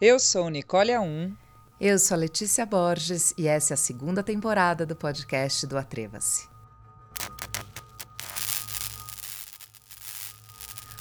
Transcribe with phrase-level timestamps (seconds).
[0.00, 1.36] Eu sou Nicole A1.
[1.80, 6.48] Eu sou Letícia Borges e essa é a segunda temporada do podcast do Atreva-se.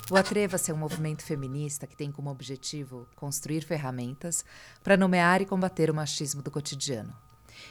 [0.09, 4.43] O Atreva-se é um movimento feminista que tem como objetivo construir ferramentas
[4.83, 7.15] para nomear e combater o machismo do cotidiano.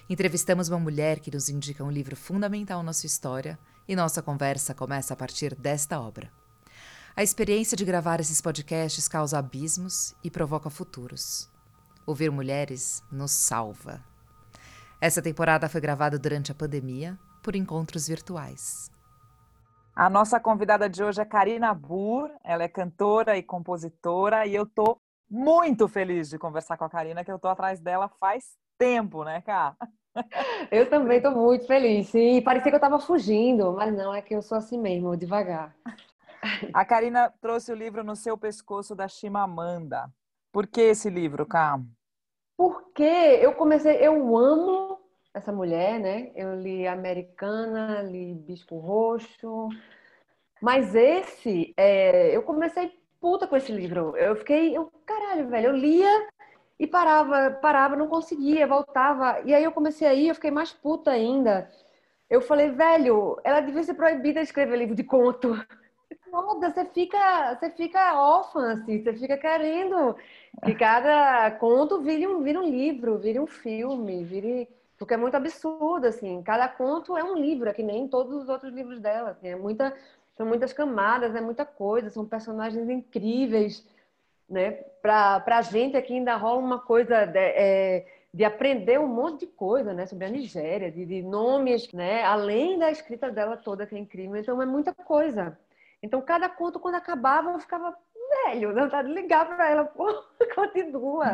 [0.09, 3.59] Entrevistamos uma mulher que nos indica um livro fundamental na sua história
[3.89, 6.31] e nossa conversa começa a partir desta obra.
[7.19, 11.51] A experiência de gravar esses podcasts causa abismos e provoca futuros.
[12.07, 14.05] Ouvir mulheres nos salva.
[15.01, 18.91] Essa temporada foi gravada durante a pandemia por encontros virtuais.
[19.95, 24.67] A nossa convidada de hoje é Karina Burr, ela é cantora e compositora e eu
[24.67, 24.99] tô
[25.31, 29.41] muito feliz de conversar com a Karina, que eu tô atrás dela faz tempo, né,
[29.41, 29.75] Cá?
[30.71, 32.13] Eu também tô muito feliz.
[32.15, 35.75] E parecia que eu tava fugindo, mas não, é que eu sou assim mesmo, devagar.
[36.73, 40.11] A Karina trouxe o livro No Seu Pescoço da Chimamanda.
[40.53, 41.81] Por que esse livro, Cá?
[42.57, 44.99] Porque eu comecei, eu amo
[45.35, 46.33] essa mulher, né?
[46.35, 49.69] Eu li Americana, li Bispo Roxo,
[50.63, 54.17] mas esse, é, eu comecei puta com esse livro.
[54.17, 56.29] Eu fiquei, eu, caralho, velho, eu lia
[56.79, 59.41] e parava, parava, não conseguia, voltava.
[59.45, 61.71] E aí eu comecei a ir, eu fiquei mais puta ainda.
[62.31, 65.55] Eu falei, velho, ela devia ser proibida de escrever livro de conto
[66.31, 70.17] foda, você fica, você fica órfã, assim, você fica querendo
[70.65, 74.69] que cada conto vire um, vire um livro, vire um filme, vire.
[74.99, 76.43] Porque é muito absurdo, assim.
[76.43, 79.31] Cada conto é um livro, é que nem todos os outros livros dela.
[79.31, 79.95] Assim, é muita,
[80.37, 83.87] são muitas camadas, é muita coisa, são personagens incríveis.
[84.49, 84.73] Né?
[85.03, 89.47] Para a gente aqui ainda rola uma coisa de, é, de, aprender um monte de
[89.49, 90.07] coisa né?
[90.07, 92.25] sobre a Nigéria, de, de nomes, né?
[92.25, 94.37] além da escrita dela toda, que é incrível.
[94.37, 95.59] Então, é muita coisa.
[96.03, 97.97] Então, cada conto, quando acabava, eu ficava,
[98.47, 100.07] velho, tá de ligar para ela, pô,
[100.55, 101.27] continua.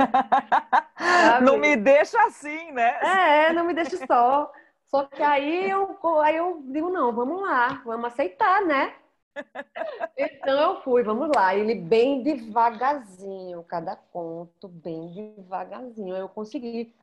[1.43, 2.99] não me deixa assim, né?
[3.03, 4.53] É, não me deixa só.
[4.87, 8.95] Só que aí eu, aí eu digo, não, vamos lá, vamos aceitar, né?
[10.17, 11.55] Então eu fui, vamos lá.
[11.57, 16.15] Ele bem devagarzinho, cada conto, bem devagarzinho.
[16.15, 16.95] Eu consegui.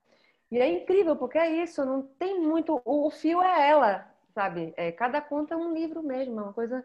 [0.52, 2.82] E é incrível, porque é isso, não tem muito.
[2.86, 4.74] O fio é ela, sabe?
[4.78, 6.84] É, cada conto é um livro mesmo, é uma coisa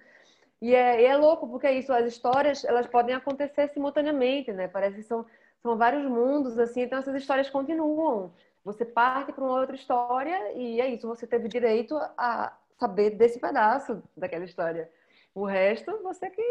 [0.64, 4.66] e é, e é louco, porque é isso, as histórias, elas podem acontecer simultaneamente, né?
[4.66, 5.26] Parece que são,
[5.62, 8.32] são vários mundos, assim, então essas histórias continuam.
[8.64, 13.38] Você parte para uma outra história e é isso, você teve direito a saber desse
[13.38, 14.90] pedaço daquela história.
[15.34, 16.42] O resto, você que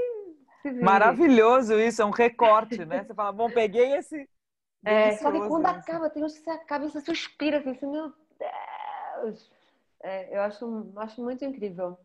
[0.61, 0.83] se vive.
[0.83, 3.03] Maravilhoso isso, é um recorte, né?
[3.03, 4.29] Você fala, bom, peguei esse...
[4.85, 7.87] É, só que quando acaba, tem uns que você acaba e você suspira, assim, assim
[7.87, 8.11] meu
[9.23, 9.49] Deus!
[10.01, 11.97] É, eu acho, acho muito incrível.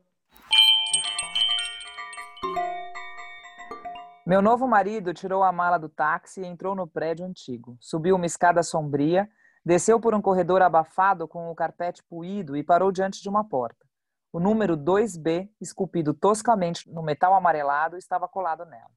[4.28, 7.78] Meu novo marido tirou a mala do táxi e entrou no prédio antigo.
[7.80, 9.26] Subiu uma escada sombria,
[9.64, 13.86] desceu por um corredor abafado com o carpete puído e parou diante de uma porta.
[14.30, 18.90] O número 2B, esculpido toscamente no metal amarelado, estava colado nela.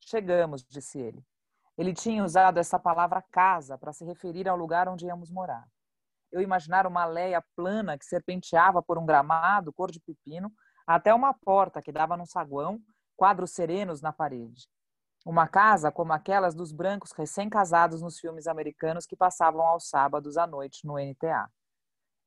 [0.00, 1.24] Chegamos, disse ele.
[1.78, 5.64] Ele tinha usado essa palavra casa para se referir ao lugar onde íamos morar.
[6.30, 10.52] Eu imaginara uma leia plana que serpenteava por um gramado cor de pepino
[10.86, 12.78] até uma porta que dava num saguão,
[13.16, 14.68] quadros serenos na parede.
[15.24, 20.46] Uma casa como aquelas dos brancos recém-casados nos filmes americanos que passavam aos sábados à
[20.46, 21.48] noite no NTA.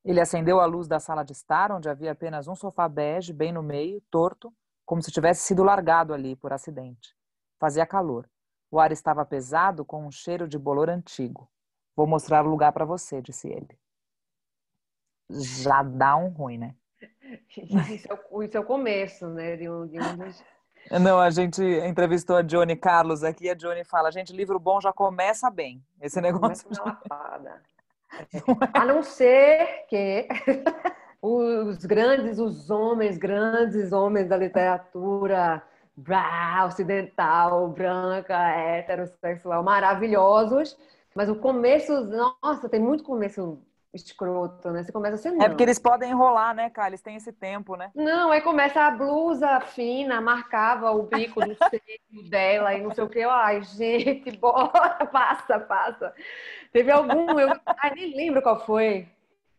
[0.04, 3.52] Ele acendeu a luz da sala de estar, onde havia apenas um sofá bege, bem
[3.52, 4.52] no meio, torto,
[4.86, 7.14] como se tivesse sido largado ali por acidente.
[7.60, 8.28] Fazia calor.
[8.72, 11.50] O ar estava pesado, com um cheiro de bolor antigo.
[11.96, 13.78] Vou mostrar o lugar para você, disse ele.
[15.30, 16.76] Já dá um ruim, né?
[17.92, 19.56] Isso é o, isso é o começo, né?
[19.56, 20.44] De um, de um dos
[21.00, 24.80] não, a gente entrevistou a Johnny Carlos aqui e a Johnny fala: gente, livro bom
[24.80, 25.84] já começa bem.
[26.02, 26.68] Esse negócio.
[26.68, 27.62] Começa
[28.74, 30.28] A não ser que
[31.22, 35.62] os grandes, os homens, grandes homens da literatura
[35.98, 40.78] brá, ocidental, branca, heterossexual, maravilhosos,
[41.16, 41.92] mas o começo,
[42.44, 43.60] nossa, tem muito começo
[43.98, 44.84] escroto, né?
[44.84, 45.46] Você começa assim, não.
[45.46, 46.90] É porque eles podem enrolar, né, cara?
[46.90, 47.92] Eles têm esse tempo, né?
[47.94, 53.04] Não, aí começa a blusa fina, marcava o bico do seio dela e não sei
[53.04, 53.22] o que.
[53.22, 56.14] Ai, gente, bora, passa, passa.
[56.72, 59.08] Teve algum, eu ai, nem lembro qual foi,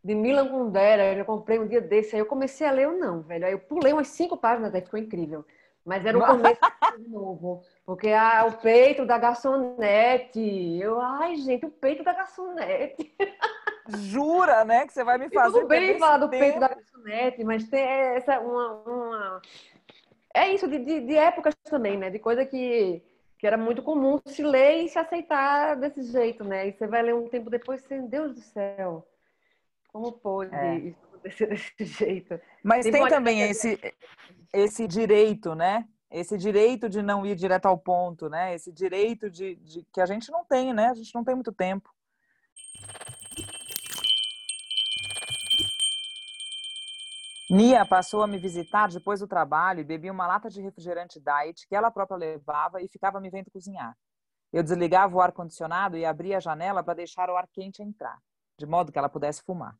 [0.03, 3.23] de Milan Kundera, eu comprei um dia desse, aí eu comecei a ler, eu não,
[3.23, 3.47] velho.
[3.47, 5.45] Aí eu pulei umas cinco páginas, aí ficou incrível.
[5.89, 6.61] Mas era o começo
[6.99, 7.63] de novo.
[7.87, 10.79] Porque ah, o peito da garçonete.
[10.79, 13.15] Eu, ai, gente, o peito da garçonete.
[13.97, 14.87] Jura, né?
[14.87, 15.61] Que você vai me fazer.
[15.61, 18.75] Tudo bem falar do peito da garçonete, mas tem essa uma.
[18.87, 19.43] uma...
[20.35, 22.11] É isso, de, de, de, épocas também, né?
[22.11, 23.03] De coisa que,
[23.39, 26.69] que era muito comum se ler e se aceitar desse jeito, né?
[26.69, 29.07] E você vai ler um tempo depois, sem Deus do céu,
[29.91, 30.79] como pode é.
[30.79, 32.41] isso acontecer desse jeito?
[32.63, 33.79] Mas tem, tem também esse,
[34.53, 35.87] esse direito, né?
[36.11, 38.55] Esse direito de não ir direto ao ponto, né?
[38.55, 40.89] Esse direito de, de que a gente não tem, né?
[40.89, 41.91] A gente não tem muito tempo.
[47.51, 51.67] Nia passou a me visitar depois do trabalho e bebia uma lata de refrigerante diet
[51.67, 53.97] que ela própria levava e ficava me vendo cozinhar.
[54.53, 58.19] Eu desligava o ar-condicionado e abria a janela para deixar o ar quente entrar,
[58.59, 59.75] de modo que ela pudesse fumar.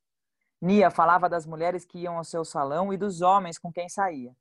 [0.63, 4.33] Nia falava das mulheres que iam ao seu salão e dos homens com quem saía.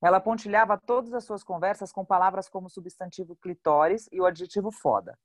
[0.00, 5.18] Ela pontilhava todas as suas conversas com palavras como substantivo clitóris e o adjetivo foda.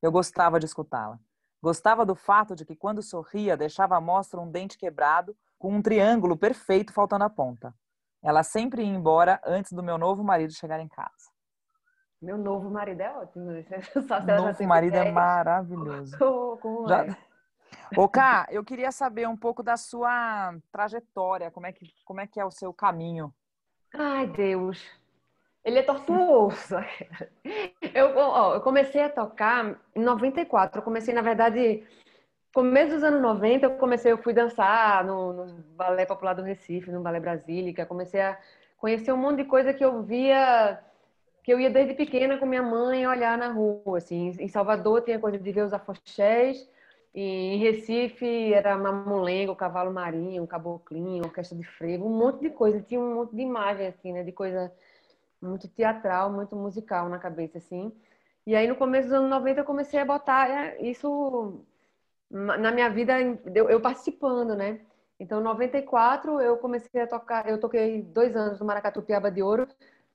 [0.00, 1.18] Eu gostava de escutá-la.
[1.60, 5.82] Gostava do fato de que, quando sorria, deixava à mostra um dente quebrado com um
[5.82, 7.74] triângulo perfeito faltando a ponta.
[8.22, 11.30] Ela sempre ia embora antes do meu novo marido chegar em casa.
[12.20, 13.50] Meu novo marido é ótimo.
[14.06, 16.16] Só novo marido é maravilhoso.
[16.60, 17.06] Como, Já...
[17.06, 17.16] é?
[17.96, 22.26] Ô, Ká, eu queria saber um pouco da sua trajetória, como é que, como é,
[22.26, 23.32] que é o seu caminho?
[23.94, 24.84] Ai, Deus.
[25.64, 26.76] Ele é tortuoso.
[27.94, 30.78] Eu, ó, eu comecei a tocar em 94.
[30.78, 31.84] Eu comecei, na verdade,
[32.52, 36.90] começo dos anos 90, eu comecei, eu fui dançar no, no Balé Popular do Recife,
[36.90, 38.38] no Balé Brasílica, comecei a
[38.76, 40.80] conhecer um monte de coisa que eu via,
[41.42, 44.30] que eu ia desde pequena com minha mãe olhar na rua, assim.
[44.38, 46.68] Em Salvador tinha coisa de ver os afoxés,
[47.14, 53.00] em Recife era mamulengo, cavalo marinho, caboclinho, orquestra de frevo, um monte de coisa, tinha
[53.00, 54.72] um monte de imagem, assim, né, de coisa
[55.40, 57.92] muito teatral, muito musical na cabeça, assim.
[58.46, 61.64] E aí, no começo dos anos 90, eu comecei a botar é, isso
[62.30, 63.14] na minha vida,
[63.54, 64.80] eu, participando, né?
[65.18, 69.42] Então, em 94, eu comecei a tocar, eu toquei dois anos no Maracatu Piaba de
[69.42, 69.66] Ouro.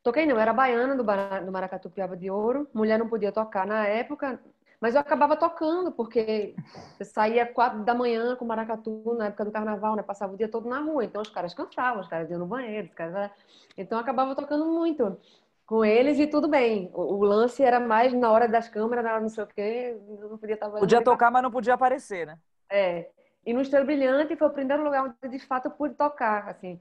[0.01, 2.68] Toquei não, era baiana do, do Maracatu Piaba de Ouro.
[2.74, 4.39] Mulher não podia tocar na época,
[4.80, 6.56] mas eu acabava tocando, porque
[7.00, 10.04] eu saía quatro da manhã com maracatu na época do carnaval, né?
[10.04, 11.06] Passava o dia todo na rua.
[11.06, 13.31] Então os caras cansavam, os caras iam no banheiro, os caras...
[13.77, 15.18] Então eu acabava tocando muito
[15.65, 16.89] com eles e tudo bem.
[16.94, 19.98] O, o, lance era mais na hora das câmeras, na hora não sei o quê,
[20.19, 20.69] não podia estar...
[20.69, 22.38] Podia tocar, mas não podia aparecer, né?
[22.69, 23.10] É.
[23.45, 26.80] E no Estrela Brilhante foi o primeiro lugar onde de fato eu pude tocar, assim.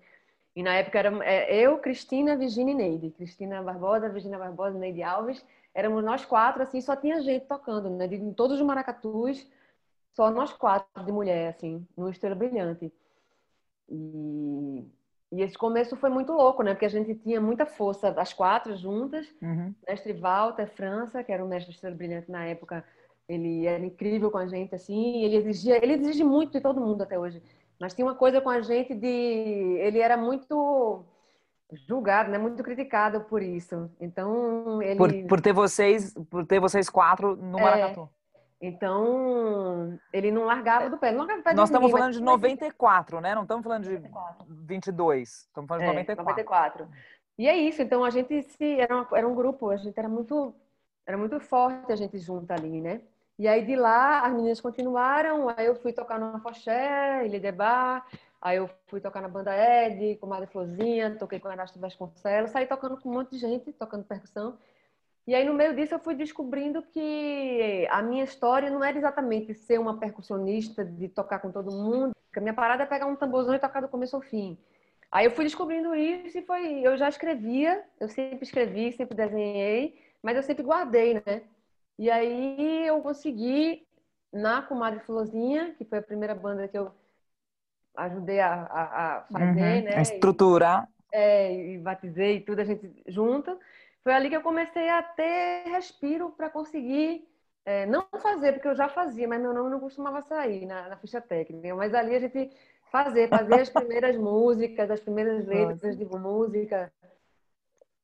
[0.54, 3.10] E na época era é, eu, Cristina, Virginia e Neide.
[3.10, 5.44] Cristina Barbosa, Virginia Barbosa, Neide Alves.
[5.74, 8.06] Éramos nós quatro, assim, só tinha gente tocando, né?
[8.06, 9.46] De, em todos os maracatus,
[10.12, 12.92] só nós quatro de mulher, assim, no Estrela Brilhante.
[13.88, 14.84] E
[15.32, 16.74] e esse começo foi muito louco, né?
[16.74, 19.26] Porque a gente tinha muita força, as quatro juntas.
[19.40, 19.74] Uhum.
[19.88, 22.84] Mestre Walter França, que era o mestre estrela brilhante na época,
[23.26, 25.24] ele era incrível com a gente, assim.
[25.24, 27.42] Ele exigia, ele exige muito de todo mundo até hoje.
[27.80, 31.02] Mas tinha uma coisa com a gente de, ele era muito
[31.88, 32.36] julgado, né?
[32.36, 33.90] Muito criticado por isso.
[33.98, 38.08] Então ele por, por ter vocês, por ter vocês quatro no é, Maracatu.
[38.62, 41.10] Então, ele não largava do pé.
[41.10, 43.34] Não largava do pé Nós estamos ninguém, falando de 94, né?
[43.34, 44.46] Não estamos falando de 94.
[44.48, 45.28] 22.
[45.28, 46.30] Estamos falando de é, 94.
[46.30, 46.88] 94.
[47.36, 47.82] E é isso.
[47.82, 48.78] Então, a gente se...
[48.78, 49.70] Era, uma, era um grupo.
[49.70, 50.54] A gente era muito...
[51.04, 53.00] Era muito forte a gente junto ali, né?
[53.36, 55.48] E aí, de lá, as meninas continuaram.
[55.56, 58.06] Aí eu fui tocar no Afoxé, Ilha de Bar.
[58.40, 61.16] Aí eu fui tocar na banda Ed, com Madre Florzinha.
[61.18, 62.52] Toquei com Erasto Vasconcelos.
[62.52, 64.56] Saí tocando com um monte de gente, tocando percussão.
[65.26, 69.54] E aí, no meio disso, eu fui descobrindo que a minha história não era exatamente
[69.54, 72.12] ser uma percussionista, de tocar com todo mundo.
[72.36, 74.58] A minha parada é pegar um tamborzão e tocar do começo ao fim.
[75.10, 76.80] Aí eu fui descobrindo isso e foi.
[76.80, 81.42] Eu já escrevia, eu sempre escrevi, sempre desenhei, mas eu sempre guardei, né?
[81.98, 83.86] E aí eu consegui,
[84.32, 86.90] na Comadre Florzinha, que foi a primeira banda que eu
[87.94, 89.96] ajudei a, a, a fazer, uhum, né?
[89.96, 90.88] A estruturar.
[91.12, 93.58] E, é, e batizei tudo, a gente junta.
[94.02, 97.28] Foi ali que eu comecei a ter respiro para conseguir
[97.64, 100.96] é, não fazer, porque eu já fazia, mas meu nome não costumava sair na, na
[100.96, 101.74] ficha técnica.
[101.74, 102.50] Mas ali a gente
[102.90, 106.92] fazer, fazer as primeiras músicas, as primeiras letras de música.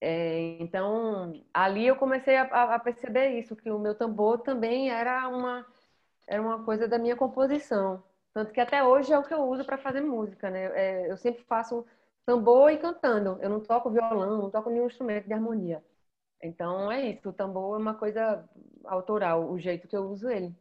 [0.01, 5.29] É, então, ali eu comecei a, a, perceber isso, que o meu tambor também era
[5.29, 5.67] uma,
[6.27, 8.03] era uma coisa da minha composição.
[8.33, 10.67] Tanto que até hoje é o que eu uso para fazer música, né?
[10.75, 11.85] É, eu sempre faço
[12.29, 13.39] tambor e cantando.
[13.41, 15.83] Eu não toco violão, não toco nenhum instrumento de harmonia.
[16.43, 18.45] Então é isso, o tambor é uma coisa
[18.85, 20.55] autoral, o jeito que eu uso ele.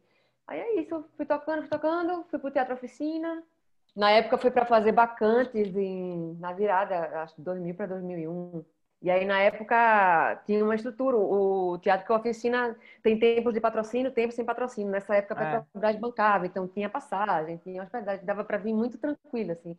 [0.46, 3.44] Aí é isso, fui tocando, fui tocando, fui pro teatro oficina.
[3.94, 8.64] Na época fui para fazer bacantes em, na virada, acho 2000 para 2001.
[9.02, 14.10] E aí na época tinha uma estrutura, o teatro que oficina tem tempos de patrocínio,
[14.10, 14.90] tempos sem patrocínio.
[14.90, 15.98] Nessa época a Petrobras é.
[15.98, 19.76] bancava, então tinha passagem, tinha hospedagem, dava para vir muito tranquilo assim.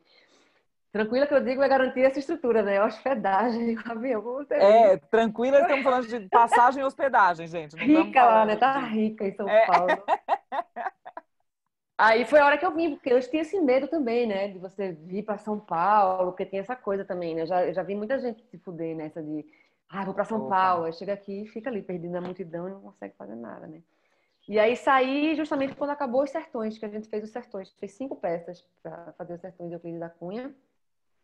[0.92, 2.84] Tranquila que eu digo é garantir essa estrutura, né?
[2.84, 4.46] Hospedagem, avião.
[4.50, 7.76] É, tranquila, estamos falando de passagem e hospedagem, gente.
[7.76, 8.56] rica lá, né?
[8.56, 9.66] Tá rica em São é.
[9.68, 9.88] Paulo.
[11.96, 14.48] Aí foi a hora que eu vim, porque eu tinha esse medo também, né?
[14.48, 17.42] De você vir para São Paulo, porque tem essa coisa também, né?
[17.42, 19.46] Eu já, eu já vi muita gente se fuder nessa de,
[19.90, 20.56] ah, vou para São Opa.
[20.56, 20.86] Paulo.
[20.86, 23.82] Aí chega aqui e fica ali, perdido na multidão e não consegue fazer nada, né?
[24.48, 27.70] E aí saí justamente quando acabou os Sertões, que a gente fez os Sertões.
[27.74, 30.56] Fez cinco peças para fazer os Sertões de Euclides da Cunha.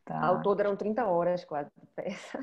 [0.06, 0.24] Tá.
[0.24, 2.40] Ao todo eram 30 horas quase de peça.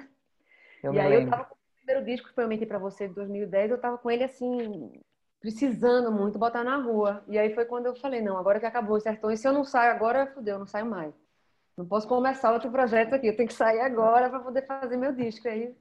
[0.83, 1.27] Eu e aí lembro.
[1.27, 3.81] eu tava com o primeiro disco que foi Eu Menti Pra Você de 2010, eu
[3.81, 5.01] tava com ele assim,
[5.41, 7.23] precisando muito botar na rua.
[7.29, 9.63] E aí foi quando eu falei, não, agora que acabou os sertões, se eu não
[9.63, 11.15] saio agora, fudeu, eu não saio mais.
[11.77, 15.13] Não posso começar outro projeto aqui, eu tenho que sair agora para poder fazer meu
[15.13, 15.47] disco.
[15.49, 15.75] Aí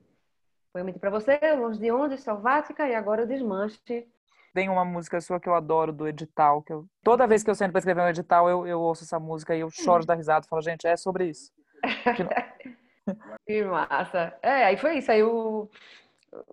[0.72, 4.08] foi muito para você, Longe de Onde, Selvática, e agora o Desmanche.
[4.54, 6.86] Tem uma música sua que eu adoro, do edital, que eu...
[7.04, 9.62] toda vez que eu sento para escrever um edital, eu, eu ouço essa música e
[9.62, 11.52] eu choro da risada, falo, gente, é sobre isso.
[13.46, 14.34] que massa.
[14.42, 15.70] É, aí foi isso, aí eu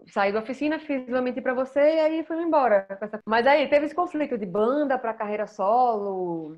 [0.09, 2.87] saí da oficina, fiz uma mentir para você e aí fui embora.
[3.27, 6.57] Mas aí teve esse conflito de banda para carreira solo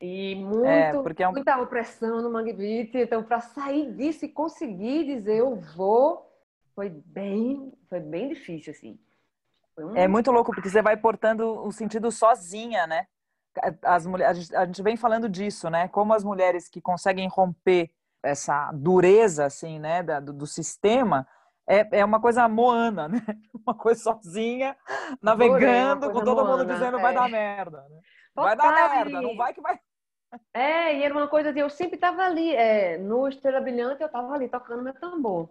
[0.00, 1.32] e muito, é, é um...
[1.32, 2.94] muita opressão no Mangue Beat.
[2.94, 6.30] Então, para sair disso e conseguir dizer eu vou,
[6.74, 8.98] foi bem, foi bem difícil assim.
[9.78, 9.96] Um...
[9.96, 13.06] É muito louco porque você vai portando o sentido sozinha, né?
[13.82, 15.88] As mulheres, a gente vem falando disso, né?
[15.88, 17.90] Como as mulheres que conseguem romper
[18.22, 21.26] essa dureza, assim, né, do, do sistema,
[21.68, 23.20] é, é uma coisa moana, né?
[23.66, 24.76] Uma coisa sozinha,
[25.20, 27.02] navegando, com todo moana, mundo dizendo é.
[27.02, 27.84] vai dar merda.
[27.90, 28.00] Né?
[28.32, 29.76] Vai dar merda, não vai que vai.
[30.54, 34.06] É, e era uma coisa de eu sempre estava ali, é, no Estrela Brilhante eu
[34.06, 35.48] estava ali tocando meu tambor.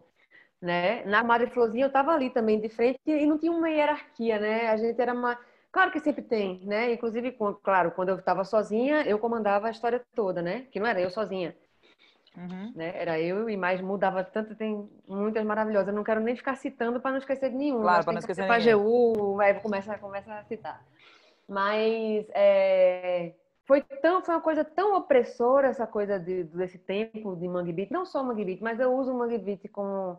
[0.61, 1.03] Né?
[1.05, 4.69] Na Madre Florzinha eu estava ali também de frente e não tinha uma hierarquia, né?
[4.69, 5.37] A gente era uma.
[5.75, 6.93] Claro que sempre tem, né?
[6.93, 10.67] Inclusive, claro, quando eu estava sozinha, eu comandava a história toda, né?
[10.71, 11.53] Que não era eu sozinha.
[12.33, 12.71] Uhum.
[12.73, 12.93] Né?
[12.95, 15.89] Era eu e mais mudava tanto, tem muitas maravilhosas.
[15.89, 17.81] Eu não quero nem ficar citando para não esquecer de nenhum.
[17.81, 19.37] Claro, para não esquecer de nenhum.
[19.41, 20.81] aí começa, começa a citar.
[21.45, 23.33] Mas é,
[23.65, 27.91] foi, tão, foi uma coisa tão opressora essa coisa de, desse tempo de Mangue Beat.
[27.91, 30.17] Não só Mangue Beat, mas eu uso o Mangue Beat como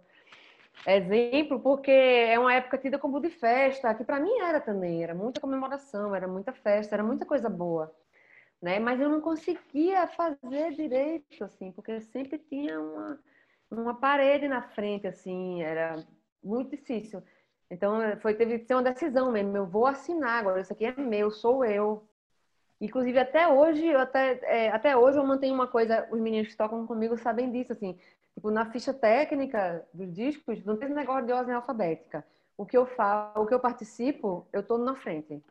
[0.86, 5.02] exemplo porque é uma época tida como de festa, que para mim era também.
[5.02, 7.94] Era muita comemoração, era muita festa, era muita coisa boa
[8.60, 8.78] né?
[8.78, 13.20] Mas eu não conseguia fazer direito, assim, porque sempre tinha uma,
[13.70, 15.96] uma parede na frente, assim, era
[16.42, 17.22] muito difícil.
[17.70, 20.96] Então, foi, teve que ser uma decisão mesmo, eu vou assinar agora, isso aqui é
[20.96, 22.08] meu, sou eu.
[22.80, 26.56] Inclusive, até hoje, eu até, é, até hoje eu mantenho uma coisa, os meninos que
[26.56, 27.98] tocam comigo sabem disso, assim,
[28.34, 32.24] tipo, na ficha técnica dos discos, não tem negócio de ordem alfabética.
[32.56, 35.42] O que eu falo, o que eu participo, eu tô na frente.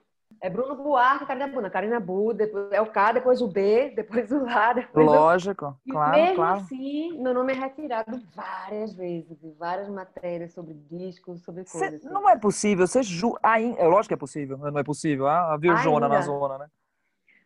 [0.41, 1.69] É Bruno Buarque, Karina Buna.
[1.69, 4.73] Karina Bu, depois é o K, depois o B, depois o A.
[4.73, 5.91] Depois Lógico, o...
[5.91, 6.57] claro, mesmo claro.
[6.57, 12.01] assim, meu nome é retirado várias vezes, várias matérias sobre discos, sobre coisas.
[12.01, 13.37] Cê, não é possível, você ju...
[13.41, 15.27] Ainda, é lógico que é possível, não é possível.
[15.27, 16.67] A Virjona na zona, né?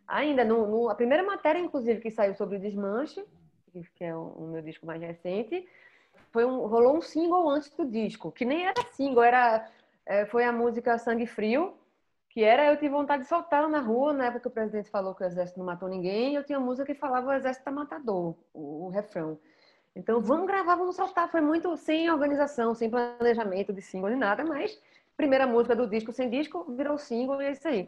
[0.10, 3.24] Ainda, no, no, a primeira matéria, inclusive, que saiu sobre o Desmanche,
[3.96, 5.68] que é o, o meu disco mais recente,
[6.32, 9.70] foi um, rolou um single antes do disco, que nem era single, era,
[10.06, 11.76] é, foi a música Sangue Frio,
[12.30, 15.14] que era eu tive vontade de soltar na rua, na época que o presidente falou
[15.14, 18.36] que o exército não matou ninguém, eu tinha música que falava o exército tá matador,
[18.52, 19.40] o, o refrão.
[19.96, 21.30] Então, vamos gravar, vamos soltar.
[21.30, 24.80] Foi muito sem organização, sem planejamento de single, nem nada, mas
[25.18, 27.86] primeira música do disco sem disco virou single e é isso aí.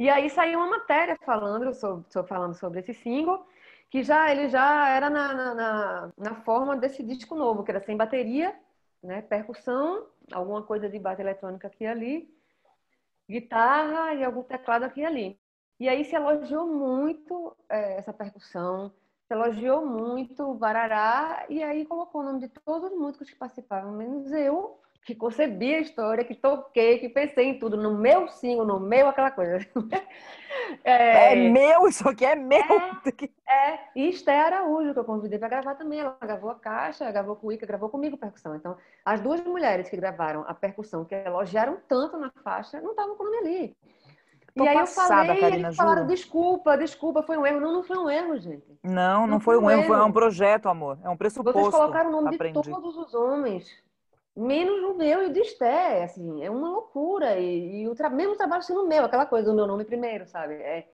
[0.00, 3.46] E aí saiu uma matéria falando sobre, falando sobre esse single,
[3.90, 7.98] que já ele já era na, na, na, forma desse disco novo, que era sem
[7.98, 8.58] bateria,
[9.02, 12.34] né, percussão, alguma coisa de base eletrônica aqui e ali,
[13.28, 15.40] guitarra e algum teclado aqui e ali.
[15.78, 18.90] E aí se elogiou muito é, essa percussão,
[19.28, 23.36] se elogiou muito o barará, e aí colocou o nome de todos os músicos que
[23.36, 28.28] participavam, menos eu, que concebi a história, que toquei, que pensei em tudo, no meu
[28.28, 29.66] single, no meu aquela coisa.
[30.84, 32.58] É, é meu, isso aqui é meu.
[33.48, 33.80] É, é.
[33.94, 36.00] e Esté Araújo, que eu convidei para gravar também.
[36.00, 38.54] Ela gravou a caixa, gravou com o Ica, gravou comigo percussão.
[38.54, 43.16] Então, as duas mulheres que gravaram a percussão, que elogiaram tanto na faixa, não estavam
[43.16, 43.76] com o nome ali.
[44.54, 47.60] Tô e aí passada, eu falei, Karina, eles falaram, desculpa, desculpa, foi um erro.
[47.60, 48.78] Não, não foi um erro, gente.
[48.82, 50.98] Não, não, não foi, foi um erro, erro, foi um projeto, amor.
[51.02, 51.58] É um pressuposto.
[51.58, 52.60] Vocês colocaram o nome aprendi.
[52.60, 53.82] de todos os homens
[54.36, 57.38] menos o meu e o de Esté, assim, é uma loucura.
[57.38, 60.54] E, e o tra mesmo trabalho sendo meu, aquela coisa do meu nome primeiro, sabe?
[60.54, 60.88] É,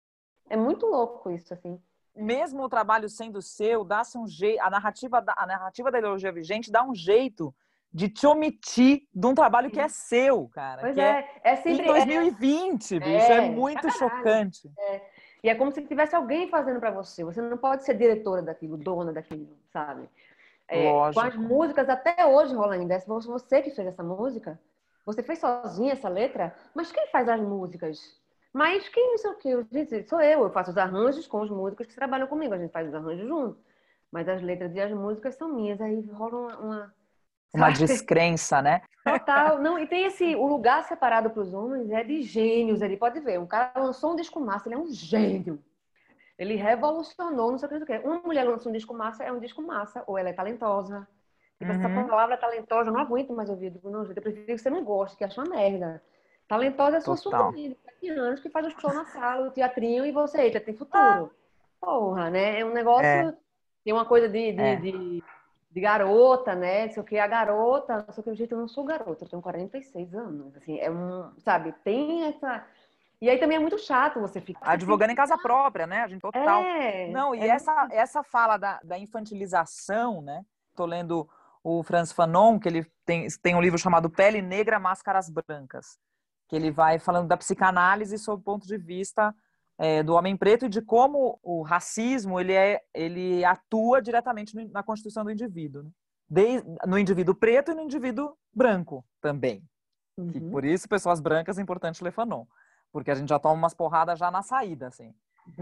[0.49, 1.81] é muito louco isso, assim.
[2.15, 4.61] Mesmo o trabalho sendo seu, dá-se um jeito.
[4.63, 7.55] A narrativa, da, a narrativa da ideologia vigente dá um jeito
[7.93, 10.83] de te omitir de um trabalho que é seu, cara.
[10.83, 11.85] Pois é, é, é sempre.
[11.85, 14.71] Em 2020, é, bicho, é, é muito chocante.
[14.79, 15.01] É.
[15.43, 17.25] E é como se tivesse alguém fazendo para você.
[17.25, 20.09] Você não pode ser diretora daquilo, dona daquilo, sabe?
[20.73, 24.59] É, com as músicas, até hoje, Rolanda, se você que fez essa música,
[25.05, 28.01] você fez sozinha essa letra, mas quem faz as músicas?
[28.53, 29.49] Mas quem não sei o que?
[29.49, 32.59] Eu disse, sou eu, eu faço os arranjos com os músicos que trabalham comigo, a
[32.59, 33.63] gente faz os arranjos juntos.
[34.11, 36.95] Mas as letras e as músicas são minhas, aí rola uma.
[37.55, 38.83] Uma, uma descrença, né?
[39.05, 39.59] Total.
[39.59, 40.35] Não, e tem esse.
[40.37, 43.41] O lugar separado para os homens é de gênios, ele pode ver.
[43.41, 45.63] Um cara lançou um disco massa, ele é um gênio.
[46.43, 47.99] Ele revolucionou, não sei o que.
[47.99, 51.07] Uma mulher lançou um disco massa, é um disco massa, ou ela é talentosa.
[51.57, 51.79] Tipo, uhum.
[51.79, 53.73] essa palavra talentosa, eu não aguento mais ouvir.
[53.85, 56.03] Não, eu prefiro que você não goste, que acha uma merda.
[56.49, 60.11] Talentosa é sua sobrinha de anos que faz o show na sala, o teatrinho, e
[60.11, 60.99] você, eita, tem futuro.
[60.99, 61.29] Ah.
[61.81, 62.59] Porra, né?
[62.59, 63.07] É um negócio.
[63.07, 63.33] É.
[63.85, 64.77] Tem uma coisa de, de, é.
[64.77, 65.23] de,
[65.71, 66.89] de, garota, né?
[66.89, 69.43] Sei o que, a garota, só que o jeito eu não sou garota, eu tenho
[69.43, 70.57] 46 anos.
[70.57, 72.67] Assim, é um, sabe, tem essa.
[73.23, 74.73] E aí também é muito chato você ficar.
[74.73, 76.01] Advogando assim, em casa própria, né?
[76.01, 76.61] A gente total.
[76.65, 77.93] É, não, e é essa, muito...
[77.95, 80.45] essa fala da, da infantilização, né?
[80.75, 81.29] Tô lendo
[81.63, 86.01] o Franz Fanon, que ele tem, tem um livro chamado Pele Negra, Máscaras Brancas,
[86.49, 89.33] que ele vai falando da psicanálise sob o ponto de vista
[89.79, 94.83] é, do homem preto e de como o racismo ele, é, ele atua diretamente na
[94.83, 95.85] constituição do indivíduo.
[95.85, 95.93] Né?
[96.89, 99.63] No indivíduo preto e no indivíduo branco também.
[100.19, 100.51] Uhum.
[100.51, 102.45] Por isso, pessoas brancas é importante ler Fanon.
[102.93, 105.15] Porque a gente já toma umas porradas já na saída, assim.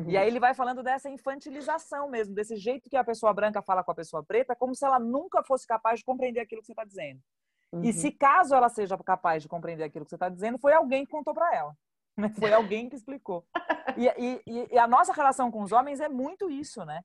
[0.06, 3.82] E aí ele vai falando dessa infantilização mesmo, desse jeito que a pessoa branca fala
[3.82, 6.72] com a pessoa preta, como se ela nunca fosse capaz de compreender aquilo que você
[6.72, 7.20] está dizendo.
[7.72, 7.84] Uhum.
[7.84, 11.06] E se caso ela seja capaz de compreender aquilo que você está dizendo, foi alguém
[11.06, 11.74] que contou para ela.
[12.16, 12.28] Né?
[12.38, 13.46] Foi alguém que explicou.
[13.96, 14.06] E,
[14.46, 17.02] e, e, a nossa relação com os homens é muito isso, né?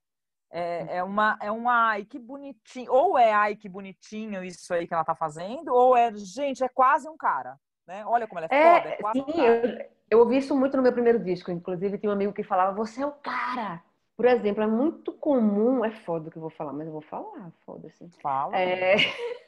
[0.51, 4.88] É, é, uma, é uma, ai que bonitinho, ou é ai que bonitinho isso aí
[4.88, 8.05] que ela tá fazendo, ou é, gente, é quase um cara, né?
[8.05, 9.82] Olha como ela é, é foda, é quase sim, um cara.
[9.82, 11.51] Eu ouvi isso muito no meu primeiro disco.
[11.51, 13.81] Inclusive, tinha um amigo que falava: Você é o cara.
[14.15, 17.51] Por exemplo, é muito comum, é foda que eu vou falar, mas eu vou falar,
[17.65, 18.09] foda-se.
[18.21, 18.55] Fala.
[18.55, 18.95] É...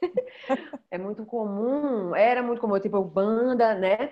[0.91, 4.11] é muito comum, era muito comum, tipo, banda, né?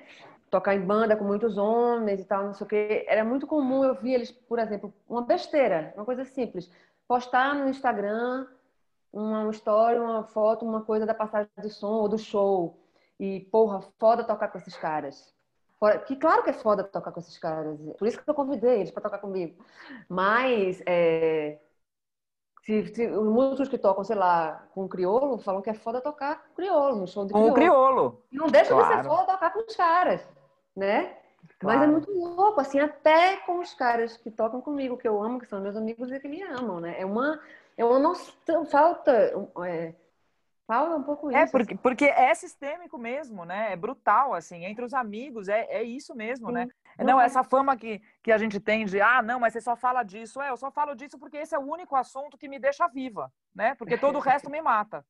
[0.49, 3.05] Tocar em banda com muitos homens e tal, não sei o quê.
[3.09, 6.71] Era muito comum eu vi eles, por exemplo, uma besteira, uma coisa simples.
[7.05, 8.47] Postar no Instagram
[9.11, 12.77] uma história, uma foto, uma coisa da passagem de som ou do show.
[13.19, 15.33] E, porra, foda tocar com esses caras.
[16.07, 17.77] Que claro que é foda tocar com esses caras.
[17.97, 19.63] Por isso que eu convidei eles para tocar comigo.
[20.09, 21.59] Mas é,
[22.65, 26.43] se, se, os músicos que tocam, sei lá, com crioulo, falam que é foda tocar
[26.47, 27.49] com crioulo, no show de crioulo.
[27.49, 28.25] Com crioulo.
[28.31, 28.89] E não deixa claro.
[28.89, 30.27] de ser foda tocar com os caras,
[30.75, 31.15] né?
[31.59, 31.79] Claro.
[31.79, 35.39] Mas é muito louco, assim, até com os caras que tocam comigo, que eu amo,
[35.39, 36.99] que são meus amigos e que me amam, né?
[36.99, 37.39] É uma,
[37.77, 39.11] é uma noção, falta...
[39.63, 39.93] É,
[40.67, 41.43] Fala um pouco é, isso.
[41.43, 41.81] É, porque, assim.
[41.81, 43.71] porque é sistêmico mesmo, né?
[43.71, 46.63] É brutal, assim, entre os amigos, é, é isso mesmo, né?
[46.63, 46.71] Sim.
[46.97, 47.03] né?
[47.05, 50.01] Não, essa fama que, que a gente tem de, ah, não, mas você só fala
[50.01, 50.41] disso.
[50.41, 53.31] É, eu só falo disso porque esse é o único assunto que me deixa viva,
[53.53, 53.75] né?
[53.75, 55.05] Porque todo o resto me mata.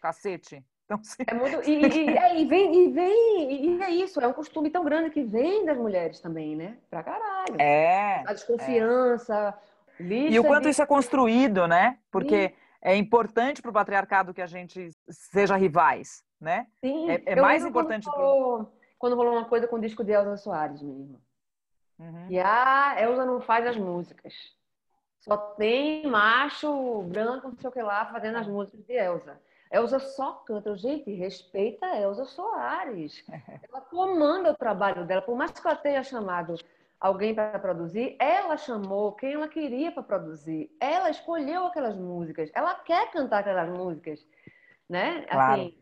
[0.00, 0.64] Cacete.
[0.84, 1.24] Então, sim.
[1.26, 4.70] é muito, e, e, é, e, vem, e vem, e é isso, é um costume
[4.70, 6.76] tão grande que vem das mulheres também, né?
[6.88, 7.60] Pra caralho.
[7.60, 8.22] É.
[8.24, 9.58] A desconfiança.
[9.98, 10.12] É.
[10.30, 11.98] E o quanto isso é construído, né?
[12.10, 12.54] Porque.
[12.82, 16.66] É importante para o patriarcado que a gente seja rivais, né?
[16.84, 18.72] Sim, é, é mais importante quando rolou, pro...
[18.98, 21.22] quando rolou uma coisa com o disco de Elza Soares mesmo.
[21.98, 22.26] Uhum.
[22.28, 24.34] E a Elza não faz as músicas.
[25.20, 29.40] Só tem macho branco, não sei o que lá, fazendo as músicas de Elza.
[29.70, 30.76] Elza só canta.
[30.76, 33.24] Gente, respeita a Elza Soares.
[33.70, 35.22] Ela comanda o trabalho dela.
[35.22, 36.56] Por mais que ela tenha chamado
[37.02, 40.70] alguém para produzir, ela chamou quem ela queria para produzir.
[40.78, 42.48] Ela escolheu aquelas músicas.
[42.54, 44.24] Ela quer cantar aquelas músicas,
[44.88, 45.22] né?
[45.22, 45.62] Claro.
[45.62, 45.78] Assim,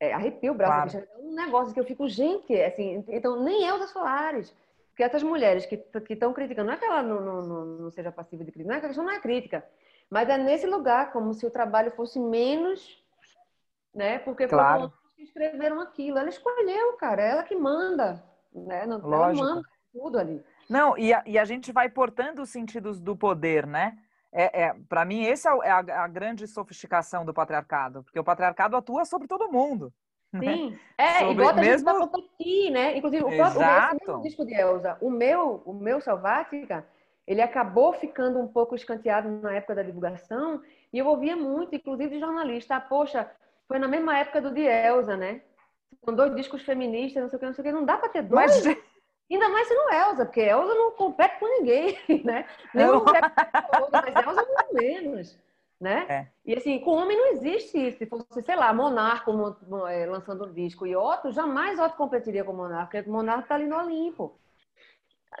[0.00, 0.96] é, arrepio o braço.
[0.96, 1.08] Claro.
[1.14, 4.56] É um negócio que eu fico, gente, assim, então nem Elza Solares.
[4.88, 8.42] Porque essas mulheres que estão criticando, não é que ela não, não, não, seja passiva
[8.42, 9.66] de crítica, não é que a questão não é crítica,
[10.08, 13.02] mas é nesse lugar, como se o trabalho fosse menos,
[13.94, 14.18] né?
[14.18, 14.80] Porque claro.
[14.80, 16.18] foram que escreveram aquilo.
[16.18, 18.22] Ela escolheu, cara, ela que manda,
[18.54, 18.86] né?
[18.86, 19.44] Não, Lógico.
[19.44, 20.42] Ela manda tudo ali.
[20.68, 23.98] Não, e a, e a gente vai portando os sentidos do poder, né?
[24.32, 28.24] É, é para mim, essa é, é a, a, grande sofisticação do patriarcado, porque o
[28.24, 29.92] patriarcado atua sobre todo mundo.
[30.32, 30.40] Né?
[30.40, 30.78] Sim, né?
[30.96, 31.90] é, sobre, igual a mesmo...
[31.90, 32.96] gente tá aqui, né?
[32.96, 36.86] Inclusive, o, próprio, o disco de Elza, o meu, o meu Selvática,
[37.26, 42.14] ele acabou ficando um pouco escanteado na época da divulgação, e eu ouvia muito, inclusive
[42.14, 43.30] de jornalista, ah, poxa,
[43.68, 45.42] foi na mesma época do de Elza, né?
[46.00, 48.08] Com dois discos feministas, não sei o que, não sei o que, não dá para
[48.08, 48.64] ter dois.
[48.64, 48.76] Mas...
[49.30, 52.46] Ainda mais se não Elza, porque Elza não compete com ninguém, né?
[52.74, 55.38] Nem o mas Elza muito menos,
[55.80, 56.06] né?
[56.08, 56.28] É.
[56.44, 57.98] E assim, com homem não existe isso.
[57.98, 59.32] Se fosse, sei lá, Monarco
[59.88, 63.48] é, lançando um disco e Otto, jamais Otto competiria com o Monarco, porque o Monarco
[63.48, 64.38] tá ali no Olimpo.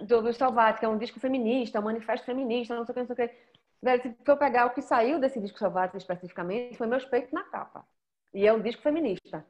[0.00, 3.14] do Salvati, que é um disco feminista, um manifesto feminista, não sei o que, não
[3.14, 3.34] sei o que.
[3.82, 7.84] Se eu pegar o que saiu desse disco Salvati especificamente, foi Meus Peitos na Capa.
[8.32, 9.44] E é um disco feminista.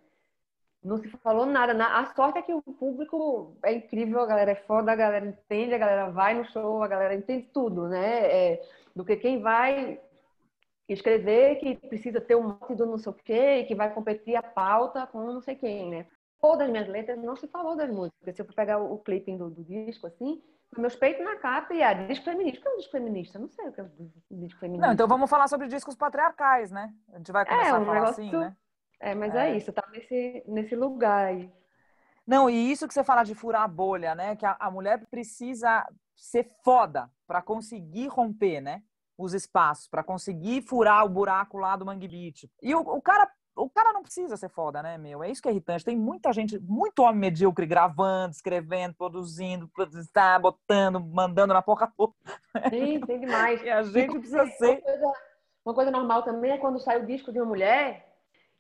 [0.85, 1.73] Não se falou nada.
[1.87, 5.75] A sorte é que o público é incrível, a galera é foda, a galera entende,
[5.75, 8.27] a galera vai no show, a galera entende tudo, né?
[8.27, 8.63] É,
[8.95, 10.01] do que quem vai
[10.89, 14.43] escrever que precisa ter um monte do não sei o quê, que vai competir a
[14.43, 16.07] pauta com não sei quem, né?
[16.41, 18.35] Todas as minhas letras não se falou das músicas.
[18.35, 20.43] Se eu for pegar o, o clipping do, do, disco, assim,
[20.77, 22.59] meus peitos na capa e a disco feminista.
[22.59, 23.39] O que é um disco feminista?
[23.39, 24.87] Não sei o que é um disco feminista.
[24.87, 26.93] Não, então vamos falar sobre discos patriarcais, né?
[27.13, 28.25] A gente vai começar é, um a falar negócio...
[28.25, 28.57] assim, né?
[29.03, 31.53] É, mas é, é isso, tá nesse, nesse lugar aí.
[32.25, 34.37] Não, e isso que você fala de furar a bolha, né?
[34.37, 35.85] Que a, a mulher precisa
[36.15, 38.81] ser foda para conseguir romper, né?
[39.19, 42.49] Os espaços, para conseguir furar o buraco lá do Mangue Beach.
[42.63, 43.29] E o, o, cara.
[43.55, 45.23] O cara não precisa ser foda, né, meu?
[45.23, 45.85] É isso que é irritante.
[45.85, 49.71] Tem muita gente, muito homem medíocre gravando, escrevendo, produzindo,
[50.11, 52.15] tá, botando, mandando na porra toda.
[52.71, 53.61] Sim, tem demais.
[53.63, 54.77] E a gente precisa ser.
[54.77, 55.13] Uma coisa,
[55.67, 58.12] uma coisa normal também é quando sai o disco de uma mulher,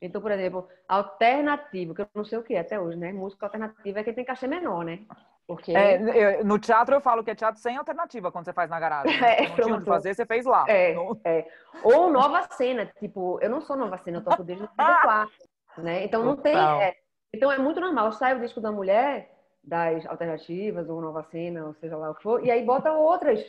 [0.03, 3.13] então, por exemplo, alternativo, que eu não sei o que é até hoje, né?
[3.13, 4.99] Música alternativa é quem tem cachê menor, né?
[5.47, 5.77] Porque...
[5.77, 8.81] É, eu, no teatro eu falo que é teatro sem alternativa quando você faz na
[8.81, 9.21] garagem.
[9.21, 9.37] Né?
[9.39, 10.65] É, não tinha onde fazer, você fez lá.
[10.69, 11.21] É, no...
[11.25, 11.47] é.
[11.85, 15.33] Ou nova cena, tipo, eu não sou nova cena, eu toco desde o quarto,
[15.79, 16.05] né?
[16.05, 16.57] Então não tem.
[16.57, 16.97] É,
[17.33, 19.31] então é muito normal, sai o disco da mulher,
[19.63, 23.41] das alternativas, ou nova cena, ou seja lá o que for, e aí bota outras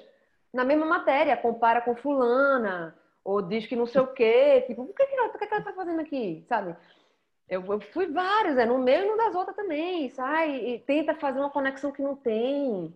[0.54, 4.94] na mesma matéria, compara com fulana, ou diz que não sei o quê, tipo, o
[4.94, 6.76] que, que, ela, que, que ela tá fazendo aqui, sabe?
[7.48, 11.16] Eu, eu fui vários, é no meio e no das outras também, sai e tenta
[11.16, 12.94] fazer uma conexão que não tem,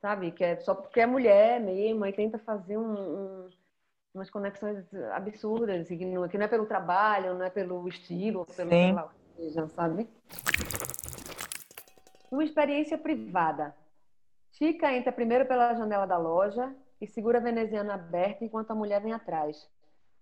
[0.00, 0.30] sabe?
[0.30, 3.50] Que é só porque é mulher mesmo, aí tenta fazer um, um,
[4.14, 8.46] umas conexões absurdas, assim, que, não, que não é pelo trabalho, não é pelo estilo,
[8.56, 8.96] pelo Sim.
[9.36, 10.08] seja, sabe?
[12.30, 13.74] Uma experiência privada.
[14.52, 19.02] Chica entra primeiro pela janela da loja e segura a veneziana aberta enquanto a mulher
[19.02, 19.68] vem atrás.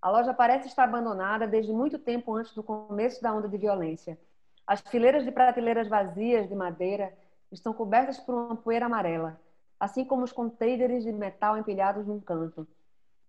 [0.00, 4.18] A loja parece estar abandonada desde muito tempo antes do começo da onda de violência.
[4.66, 7.12] As fileiras de prateleiras vazias de madeira
[7.52, 9.38] estão cobertas por uma poeira amarela,
[9.78, 12.66] assim como os containers de metal empilhados num canto.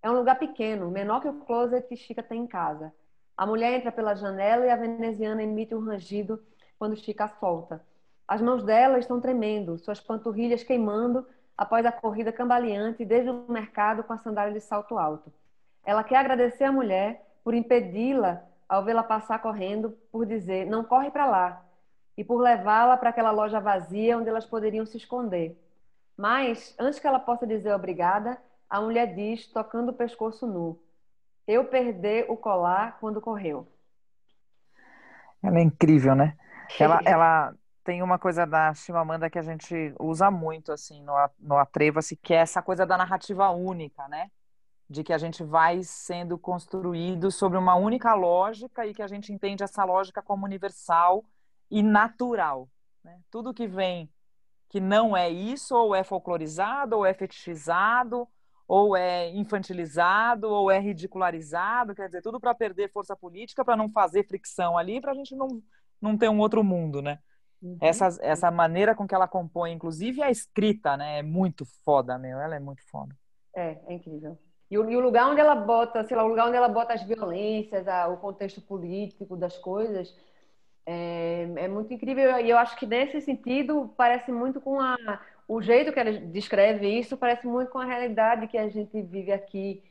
[0.02, 2.94] É um lugar pequeno, menor que o closet que Chica tem em casa.
[3.36, 6.42] A mulher entra pela janela e a veneziana emite um rangido
[6.80, 7.86] quando Chica solta.
[8.26, 14.04] As mãos dela estão tremendo, suas panturrilhas queimando após a corrida cambaleante desde o mercado
[14.04, 15.32] com a sandália de salto alto.
[15.84, 21.12] Ela quer agradecer a mulher por impedi-la ao vê-la passar correndo, por dizer não corre
[21.12, 21.66] para lá,
[22.18, 25.58] e por levá-la para aquela loja vazia onde elas poderiam se esconder.
[26.18, 28.38] Mas, antes que ela possa dizer obrigada,
[28.70, 30.80] a mulher diz, tocando o pescoço nu:
[31.48, 33.68] Eu perdi o colar quando correu.
[35.44, 36.38] Ela é incrível, né?
[36.80, 41.58] Ela, ela tem uma coisa da Chimamanda que a gente usa muito, assim, no, no
[41.58, 44.30] Atreva-se, que é essa coisa da narrativa única, né?
[44.90, 49.34] De que a gente vai sendo construído sobre uma única lógica e que a gente
[49.34, 51.26] entende essa lógica como universal
[51.70, 52.70] e natural.
[53.04, 53.20] Né?
[53.32, 54.12] Tudo que vem
[54.70, 58.28] que não é isso, ou é folclorizado, ou é fetichizado,
[58.66, 63.90] ou é infantilizado, ou é ridicularizado, quer dizer, tudo para perder força política, para não
[63.90, 65.62] fazer fricção ali, para a gente não,
[66.02, 67.20] não ter um outro mundo, né?
[67.62, 67.78] Uhum.
[67.80, 71.20] Essa, essa maneira com que ela compõe, inclusive a escrita, né?
[71.20, 72.40] É muito foda, meu.
[72.40, 73.16] Ela é muito foda.
[73.56, 74.38] É, é incrível.
[74.70, 76.94] E o, e o, lugar onde ela bota, sei lá, o lugar onde ela bota
[76.94, 80.16] as violências, a, o contexto político das coisas,
[80.86, 82.40] é, é, muito incrível.
[82.40, 84.96] E eu acho que nesse sentido parece muito com a,
[85.48, 89.32] o jeito que ela descreve isso, parece muito com a realidade que a gente vive
[89.32, 89.84] aqui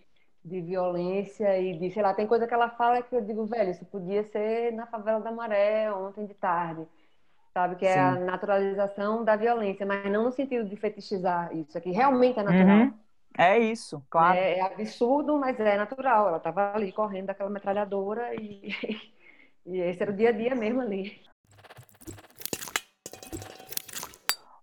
[0.42, 3.70] de violência e de, sei lá, tem coisa que ela fala que eu digo, velho,
[3.70, 6.88] isso podia ser na favela da Maré ontem de tarde
[7.52, 7.76] sabe?
[7.76, 7.98] Que é Sim.
[7.98, 11.90] a naturalização da violência, mas não no sentido de fetichizar isso aqui.
[11.90, 12.78] Realmente é natural.
[12.78, 12.94] Uhum.
[13.38, 14.36] É isso, claro.
[14.36, 16.28] É, é, absurdo, mas é natural.
[16.28, 18.70] Ela estava ali correndo daquela metralhadora e,
[19.66, 21.20] e esse era o dia a dia mesmo ali.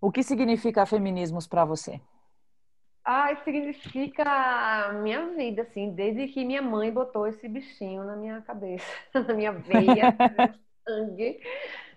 [0.00, 2.00] O que significa feminismos para você?
[3.04, 8.42] Ah, significa a minha vida, assim, desde que minha mãe botou esse bichinho na minha
[8.42, 10.54] cabeça, na minha veia, no meu
[10.86, 11.40] sangue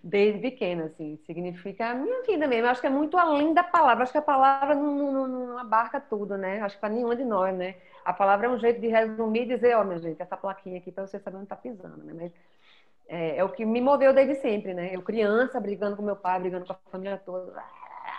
[0.04, 2.66] desde pequena, assim, significa a minha vida mesmo.
[2.66, 4.04] Eu acho que é muito além da palavra.
[4.04, 6.60] Acho que a palavra não, não, não abarca tudo, né?
[6.62, 7.76] Acho que para nenhuma de nós, né?
[8.04, 10.80] A palavra é um jeito de resumir e dizer, ó, oh, minha gente, essa plaquinha
[10.80, 12.14] aqui para você saber onde tá pisando, né?
[12.16, 12.32] Mas
[13.08, 14.96] é, é, o que me moveu desde sempre, né?
[14.96, 17.64] Eu criança, brigando com meu pai, brigando com a família toda.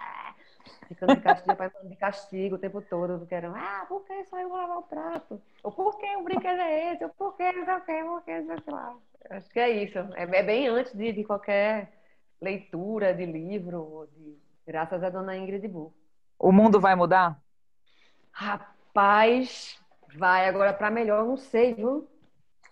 [0.86, 4.38] Ficando de castigo, pai de castigo o tempo todo, porque eram, ah, por que só
[4.38, 5.42] eu vou lavar o prato?
[5.64, 7.04] Ou por que o brinquedo é esse?
[7.04, 8.94] Ou por que não sei o que, por que sei lá.
[9.30, 9.98] Acho que é isso.
[9.98, 11.92] É, é bem antes de, de, qualquer
[12.40, 15.94] leitura de livro, de, graças a dona Ingrid Bu.
[16.38, 17.40] O mundo vai mudar?
[18.30, 19.78] Rapaz,
[20.16, 22.08] vai agora para melhor, não sei, viu?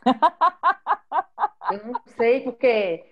[1.70, 3.06] eu não sei, porque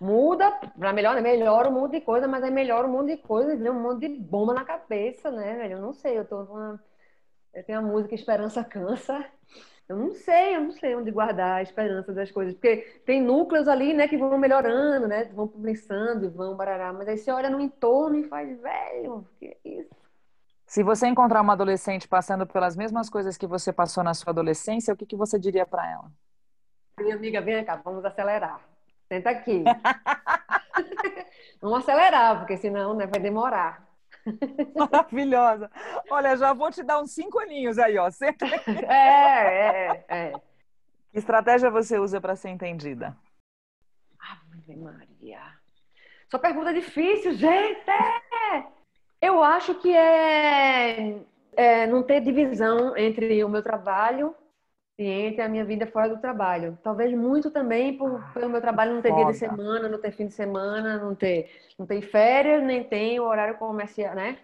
[0.00, 1.20] muda para melhor, né?
[1.20, 4.08] Melhora um monte de coisa, mas é melhor um monte de coisa, vem um monte
[4.08, 5.74] de bomba na cabeça, né, velho?
[5.74, 6.82] Eu não sei, eu tô uma...
[7.52, 9.24] Eu tenho a música Esperança Cansa.
[9.86, 13.68] Eu não sei, eu não sei onde guardar a esperança das coisas, porque tem núcleos
[13.68, 17.60] ali, né, que vão melhorando, né, vão pensando, vão barará, mas aí você olha no
[17.60, 19.94] entorno e faz, velho, que é isso?
[20.66, 24.94] Se você encontrar uma adolescente passando pelas mesmas coisas que você passou na sua adolescência,
[24.94, 26.10] o que, que você diria para ela?
[26.98, 28.60] Minha amiga, vem cá, vamos acelerar.
[29.06, 29.62] Senta aqui.
[31.60, 33.83] vamos acelerar, porque senão né, vai demorar.
[34.74, 35.70] Maravilhosa.
[36.10, 38.10] Olha, já vou te dar uns cinco aninhos aí, ó.
[38.10, 38.70] Senta aqui.
[38.86, 40.32] É, é, é.
[41.12, 43.16] Que estratégia você usa para ser entendida?
[44.18, 45.40] Ave Maria.
[46.28, 47.84] Sua pergunta é difícil, gente!
[49.20, 51.20] Eu acho que é,
[51.52, 54.34] é não ter divisão entre o meu trabalho
[54.98, 56.78] e entre a minha vida fora do trabalho.
[56.82, 59.22] Talvez muito também por, ah, pelo meu trabalho não ter Foda.
[59.22, 63.18] dia de semana, não ter fim de semana, não ter, não ter férias, nem tem
[63.18, 64.38] o horário comercial, né?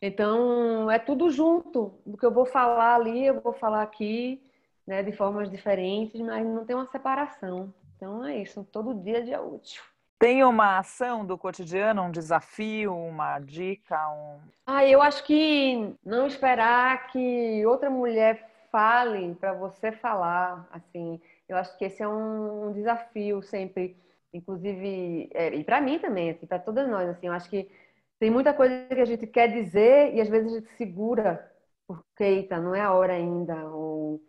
[0.00, 1.94] Então, é tudo junto.
[2.04, 4.40] Do que eu vou falar ali, eu vou falar aqui,
[4.86, 7.72] né, de formas diferentes, mas não tem uma separação.
[7.96, 8.66] Então, é isso.
[8.70, 9.82] Todo dia é dia útil.
[10.18, 14.08] Tem uma ação do cotidiano, um desafio, uma dica?
[14.10, 14.38] Um...
[14.66, 20.68] Ah, eu acho que não esperar que outra mulher fale para você falar.
[20.70, 23.96] Assim, eu acho que esse é um, desafio sempre,
[24.32, 27.08] inclusive, é, e para mim também, assim, para todas nós.
[27.08, 27.70] Assim, eu acho que
[28.18, 31.52] tem muita coisa que a gente quer dizer e às vezes a gente segura
[31.86, 34.20] porque eita, não é a hora ainda, ou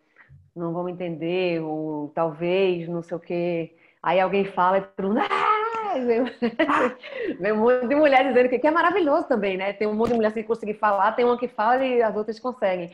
[0.54, 3.76] não vão entender, ou talvez, não sei o quê.
[4.02, 5.20] Aí alguém fala e todo mundo.
[5.30, 5.58] Ah!
[7.40, 9.72] Vem, um monte de mulher dizendo que, que é maravilhoso também, né?
[9.72, 12.38] Tem um monte de mulher sem conseguir falar, tem uma que fala e as outras
[12.38, 12.92] conseguem.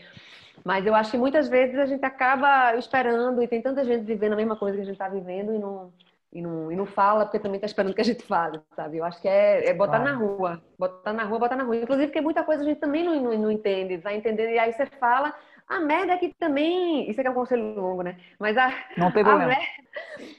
[0.64, 4.32] Mas eu acho que muitas vezes a gente acaba esperando e tem tanta gente vivendo
[4.32, 5.92] a mesma coisa que a gente está vivendo e não,
[6.32, 8.96] e não, e não fala porque também está esperando que a gente fale, sabe?
[8.96, 11.76] Eu acho que é, é botar na rua, botar na rua, botar na rua.
[11.76, 14.72] Inclusive porque muita coisa a gente também não, não, não entende, vai entendendo e aí
[14.72, 15.34] você fala,
[15.68, 17.08] a merda é que também.
[17.10, 18.16] Isso aqui é um conselho longo, né?
[18.38, 18.72] Mas a.
[18.96, 19.52] Não tem problema.
[19.52, 19.66] A merda,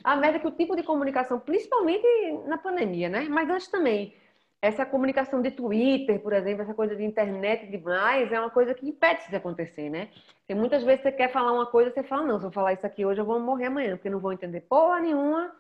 [0.04, 2.06] a merda é que o tipo de comunicação, principalmente
[2.46, 3.28] na pandemia, né?
[3.30, 4.14] Mas antes também.
[4.62, 8.88] Essa comunicação de Twitter, por exemplo, essa coisa de internet demais, é uma coisa que
[8.88, 10.10] impede isso de acontecer, né?
[10.40, 12.86] Porque muitas vezes você quer falar uma coisa, você fala, não, se eu falar isso
[12.86, 15.52] aqui hoje, eu vou morrer amanhã, porque não vou entender porra nenhuma,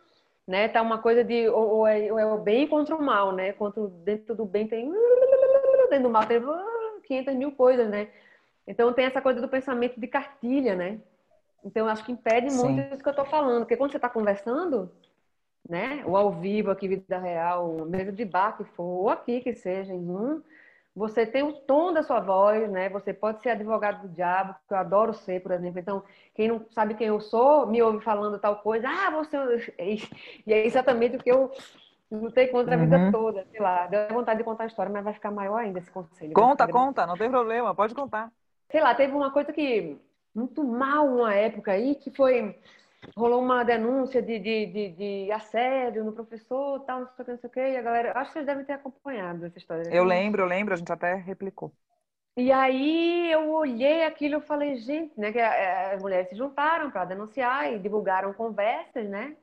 [0.47, 0.67] né?
[0.67, 3.53] Tá uma coisa de ou, ou, é, ou é, o bem contra o mal, né?
[3.53, 4.91] Contra, dentro do bem tem
[5.89, 6.41] dentro do mal tem
[7.03, 8.09] 500 mil coisas, né?
[8.67, 10.99] Então tem essa coisa do pensamento de cartilha, né?
[11.63, 12.89] Então acho que impede muito Sim.
[12.93, 14.91] isso que eu estou falando, porque quando você está conversando,
[15.67, 19.53] né, ou ao vivo aqui vida real, mesa de bar que for, ou aqui que
[19.53, 20.41] seja em um,
[20.95, 22.87] você tem o tom da sua voz, né?
[22.87, 25.77] Você pode ser advogado do diabo, que eu adoro ser, por exemplo.
[25.77, 26.01] Então,
[26.33, 29.73] quem não sabe quem eu sou, me ouve falando tal coisa, ah, você.
[30.47, 31.51] E é exatamente o que eu
[32.09, 33.11] lutei contra a vida uhum.
[33.11, 33.87] toda, sei lá.
[33.87, 36.31] Deu vontade de contar a história, mas vai ficar maior ainda esse conselho.
[36.31, 38.31] Conta, conta, não tem problema, pode contar
[38.69, 39.97] sei lá, teve uma coisa que
[40.33, 42.57] muito mal uma época aí, que foi
[43.15, 47.31] rolou uma denúncia de, de, de, de, assédio no professor, tal, não sei o que,
[47.31, 49.89] não sei o que, e a galera, acho que vocês devem ter acompanhado essa história.
[49.89, 51.71] Eu lembro, eu lembro, a gente até replicou.
[52.37, 57.05] E aí eu olhei aquilo e falei, gente, né, que as mulheres se juntaram para
[57.05, 59.35] denunciar e divulgaram conversas, né,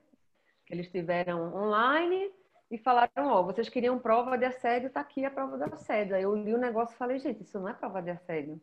[0.66, 2.30] que eles tiveram online
[2.70, 6.16] e falaram, ó, oh, vocês queriam prova de assédio, tá aqui a prova de assédio.
[6.16, 8.60] Aí eu li o negócio e falei, gente, isso não é prova de assédio.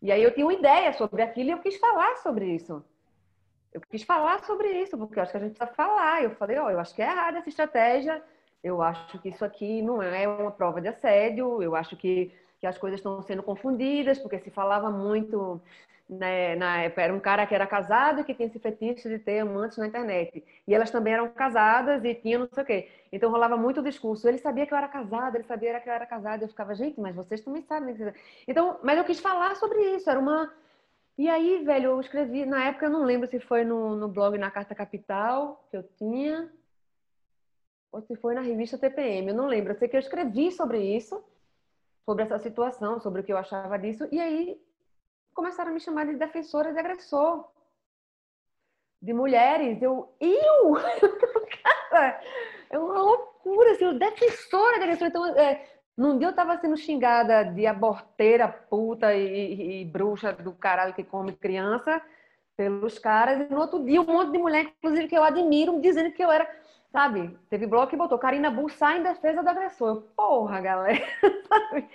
[0.00, 2.84] E aí eu tinha uma ideia sobre aquilo e eu quis falar sobre isso.
[3.72, 6.22] Eu quis falar sobre isso, porque eu acho que a gente precisa falar.
[6.22, 8.22] Eu falei, ó, oh, eu acho que é errada essa estratégia,
[8.62, 12.66] eu acho que isso aqui não é uma prova de assédio, eu acho que, que
[12.66, 15.60] as coisas estão sendo confundidas, porque se falava muito
[16.08, 19.18] né, na época, era um cara que era casado e que tinha esse fetiche de
[19.18, 20.44] ter amantes na internet.
[20.66, 22.88] E elas também eram casadas e tinham não sei o quê.
[23.12, 24.28] Então rolava muito o discurso.
[24.28, 26.44] Ele sabia que eu era casada, ele sabia que eu era casada.
[26.44, 27.96] Eu ficava, gente, mas vocês também sabem.
[28.46, 30.08] Então, mas eu quis falar sobre isso.
[30.08, 30.52] Era uma.
[31.18, 32.44] E aí, velho, eu escrevi.
[32.44, 35.82] Na época, eu não lembro se foi no, no blog na Carta Capital que eu
[35.82, 36.52] tinha,
[37.90, 39.28] ou se foi na revista TPM.
[39.28, 39.72] Eu não lembro.
[39.72, 41.24] Eu sei que eu escrevi sobre isso,
[42.04, 44.06] sobre essa situação, sobre o que eu achava disso.
[44.12, 44.60] E aí
[45.32, 47.48] começaram a me chamar de defensora de agressor.
[49.00, 49.80] De mulheres.
[49.80, 50.74] Eu, eu?
[51.90, 52.20] Cara,
[52.68, 55.08] é uma loucura, assim, defensora de agressor.
[55.08, 60.32] Então, é, num dia eu tava sendo xingada de aborteira, puta e, e, e, bruxa
[60.32, 62.02] do caralho que come criança.
[62.56, 66.12] pelos caras, e no outro dia um monte de mulher, inclusive, que eu admiro, dizendo
[66.12, 66.48] que eu era,
[66.90, 67.38] sabe?
[67.50, 69.88] Teve bloco que botou Karina Bussá em defesa do agressor.
[69.88, 71.02] Eu, porra, galera.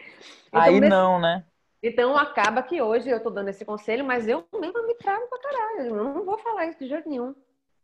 [0.53, 1.45] Então, Aí não, né?
[1.81, 5.39] Então acaba que hoje eu tô dando esse conselho, mas eu mesmo me trago pra
[5.39, 5.95] caralho.
[5.95, 7.33] Eu não vou falar isso de jeito nenhum.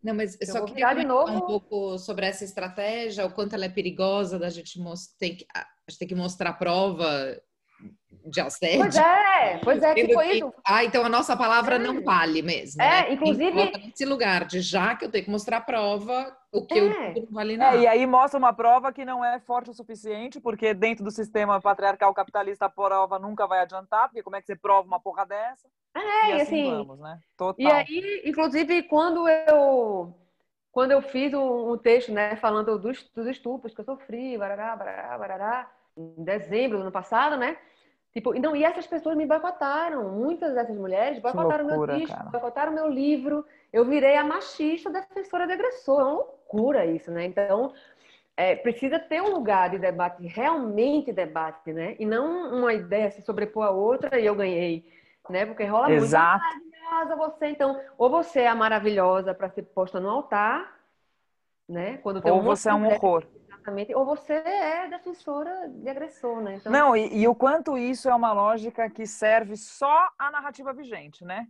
[0.04, 1.32] Não, mas eu só queria de novo...
[1.32, 5.48] um pouco sobre essa estratégia, o quanto ela é perigosa da gente mostrar, tem que,
[5.56, 7.38] a gente tem que mostrar prova
[8.30, 8.80] de assédio.
[8.80, 10.54] Pois é, pois é, que foi isso.
[10.66, 11.80] Ah, então a nossa palavra é.
[11.80, 12.82] não vale mesmo.
[12.82, 13.14] É, né?
[13.14, 13.52] inclusive.
[13.52, 17.14] Nesse lugar de já que eu tenho que mostrar prova, o que é.
[17.16, 17.78] eu não vale nada.
[17.78, 21.12] É, e aí mostra uma prova que não é forte o suficiente, porque dentro do
[21.12, 25.00] sistema patriarcal capitalista a prova nunca vai adiantar, porque como é que você prova uma
[25.00, 25.68] porra dessa?
[25.96, 26.70] É, e assim.
[26.70, 27.20] Vamos, né?
[27.38, 27.66] Total.
[27.66, 30.14] E aí, inclusive, quando eu.
[30.72, 34.76] Quando eu fiz um, um texto, né, falando dos, dos estupros que eu sofri, barará,
[34.76, 37.58] barará, barará, em dezembro do ano passado, né?
[38.14, 40.10] Tipo, não, e essas pessoas me boicotaram.
[40.10, 43.46] Muitas dessas mulheres boicotaram loucura, meu disco, boicotaram meu livro.
[43.72, 46.00] Eu virei a machista defensora de agressor.
[46.00, 47.26] É uma loucura isso, né?
[47.26, 47.74] Então,
[48.36, 51.96] é, precisa ter um lugar de debate, realmente debate, né?
[52.00, 54.92] E não uma ideia se sobrepor a outra e eu ganhei,
[55.30, 55.46] né?
[55.46, 56.44] Porque rola Exato.
[56.44, 57.48] muito maravilhosa você.
[57.48, 60.76] Então, ou você é a maravilhosa para ser posta no altar,
[61.68, 61.98] né?
[61.98, 63.26] Quando tem ou um você é um horror.
[63.68, 63.94] Exatamente.
[63.94, 66.56] Ou você é defensora de agressor, né?
[66.56, 66.72] Então...
[66.72, 71.26] Não, e, e, o quanto isso é uma lógica que serve só à narrativa vigente,
[71.26, 71.48] né?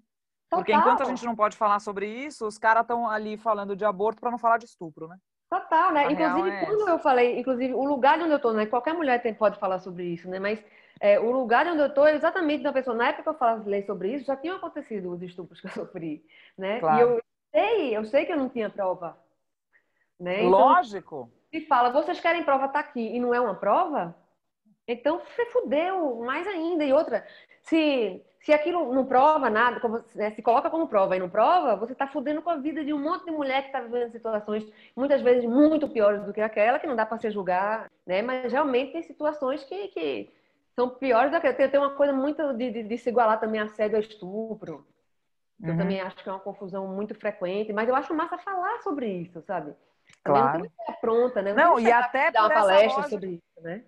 [0.49, 0.59] Total.
[0.59, 3.85] Porque enquanto a gente não pode falar sobre isso, os caras estão ali falando de
[3.85, 5.17] aborto para não falar de estupro, né?
[5.49, 6.07] Total, né?
[6.07, 6.91] A inclusive, é quando essa.
[6.91, 8.65] eu falei, inclusive, o lugar onde eu tô, né?
[8.65, 10.39] Qualquer mulher tem, pode falar sobre isso, né?
[10.39, 10.63] Mas
[10.99, 12.95] é, o lugar onde eu tô é exatamente da pessoa.
[12.95, 16.25] Na época que eu falei sobre isso, já tinham acontecido os estupros que eu sofri,
[16.57, 16.79] né?
[16.79, 16.97] Claro.
[16.97, 17.21] E eu
[17.53, 19.17] sei, eu sei que eu não tinha prova.
[20.19, 20.39] Né?
[20.39, 24.15] Então, Lógico e fala, vocês querem prova, tá aqui, e não é uma prova,
[24.87, 26.83] então você fudeu mais ainda.
[26.85, 27.25] E outra,
[27.63, 31.75] se, se aquilo não prova nada, como, né, se coloca como prova e não prova,
[31.75, 34.65] você está fudendo com a vida de um monte de mulher que está vivendo situações
[34.95, 38.21] muitas vezes muito piores do que aquela, que não dá para se julgar, né?
[38.21, 40.31] Mas realmente tem situações que, que
[40.73, 43.59] são piores do que tem, tem uma coisa muito de, de, de se igualar também
[43.59, 44.87] a assédio a estupro.
[45.61, 45.77] Eu uhum.
[45.77, 49.41] também acho que é uma confusão muito frequente, mas eu acho massa falar sobre isso,
[49.41, 49.73] sabe?
[50.27, 50.71] Claro.
[50.87, 51.53] Não pronta, né?
[51.53, 53.83] Não, e até dar uma palestra lógica, sobre isso, né?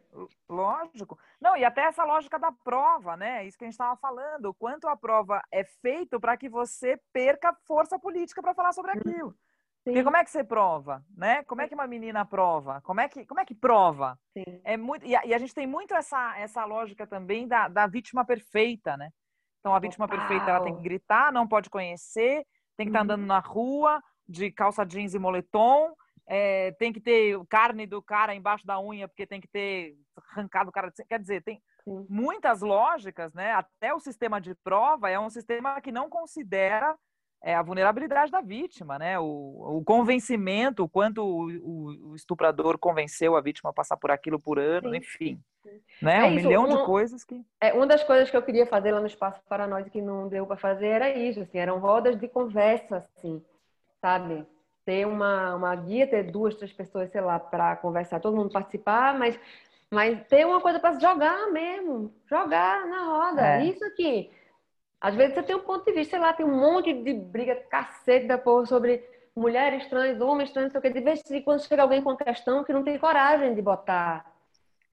[0.47, 1.19] Lógico.
[1.39, 3.45] Não, e até essa lógica da prova, né?
[3.45, 6.99] Isso que a gente estava falando, o quanto a prova é feito para que você
[7.13, 8.97] perca força política para falar sobre uhum.
[8.99, 9.31] aquilo.
[9.31, 9.91] Sim.
[9.91, 11.43] Porque como é que você prova, né?
[11.43, 12.81] Como é que uma menina prova?
[12.81, 14.19] Como é que, como é que prova?
[14.33, 14.61] Sim.
[14.63, 17.87] É muito e a, e a, gente tem muito essa, essa lógica também da, da
[17.87, 19.09] vítima perfeita, né?
[19.59, 22.45] Então a vítima perfeita ela tem que gritar, não pode conhecer,
[22.77, 23.27] tem que estar tá andando uhum.
[23.27, 25.95] na rua de calça jeans e moletom,
[26.31, 29.95] é, tem que ter carne do cara embaixo da unha, porque tem que ter
[30.31, 30.93] arrancado o cara.
[31.09, 32.05] Quer dizer, tem Sim.
[32.07, 33.51] muitas lógicas, né?
[33.53, 36.95] Até o sistema de prova é um sistema que não considera
[37.41, 39.17] é, a vulnerabilidade da vítima, né?
[39.17, 44.39] O, o convencimento, o quanto o, o, estuprador convenceu a vítima a passar por aquilo
[44.39, 44.97] por ano, Sim.
[44.97, 45.43] enfim.
[45.63, 45.81] Sim.
[45.99, 46.17] Né?
[46.17, 47.43] É um isso, milhão de coisas que.
[47.59, 50.45] É, uma das coisas que eu queria fazer lá no Espaço Paranoide que não deu
[50.45, 53.43] para fazer era isso, assim, eram rodas de conversa, assim,
[53.99, 54.45] sabe?
[54.89, 59.15] Ter uma, uma guia, ter duas, três pessoas, sei lá, para conversar, todo mundo participar,
[59.15, 59.39] mas,
[59.87, 63.45] mas ter uma coisa para jogar mesmo, jogar na roda.
[63.45, 63.65] É.
[63.65, 64.31] Isso aqui.
[64.99, 67.55] Às vezes você tem um ponto de vista, sei lá, tem um monte de briga
[67.69, 70.89] cacete da porra sobre mulheres trans, homens trans, sei o que.
[70.89, 74.25] De vez em quando chega alguém com uma questão que não tem coragem de botar,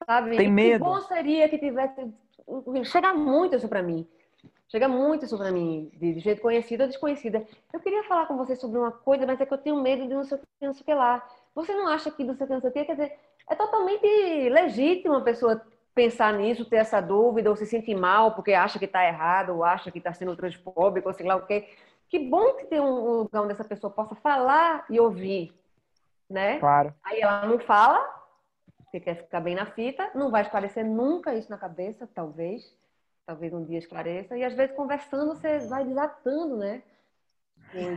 [0.05, 0.37] sabe?
[0.37, 0.85] Tem medo.
[0.85, 2.07] Que bom seria que tivesse.
[2.83, 4.07] Chega muito isso para mim.
[4.69, 7.45] Chega muito isso para mim, de jeito conhecido ou desconhecida.
[7.71, 10.13] Eu queria falar com você sobre uma coisa, mas é que eu tenho medo de
[10.13, 11.25] não sei o que, não sei o que lá.
[11.55, 12.85] Você não acha que não sei o que, não sei o que?
[12.85, 14.05] Quer dizer, é totalmente
[14.49, 15.61] legítimo a pessoa
[15.95, 19.63] pensar nisso, ter essa dúvida, ou se sentir mal porque acha que está errado, ou
[19.63, 21.69] acha que está sendo transfóbico, ou sei lá o quê.
[22.09, 25.53] Que bom que tem um lugar onde essa pessoa possa falar e ouvir,
[26.29, 26.59] né?
[26.59, 26.93] Claro.
[27.03, 27.99] Aí ela não fala,
[28.83, 32.75] porque quer ficar bem na fita, não vai esclarecer nunca isso na cabeça, talvez
[33.27, 34.37] talvez um dia esclareça.
[34.37, 36.81] E às vezes conversando você vai desatando, né?